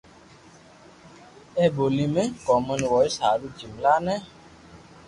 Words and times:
اي 1.57 1.65
بوني 1.75 2.05
۾ 2.15 2.23
ڪومن 2.47 2.79
وائس 2.91 3.15
ھارون 3.23 3.51
جملا 3.59 3.95
بي 4.05 4.15